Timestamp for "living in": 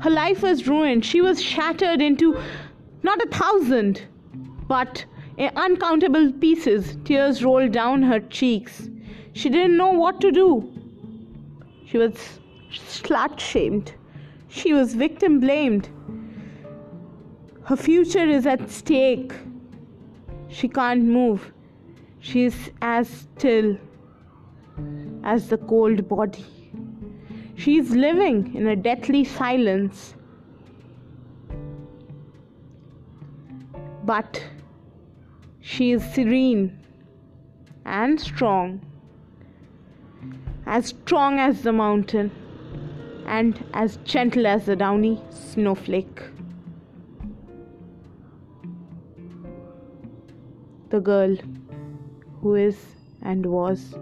27.90-28.66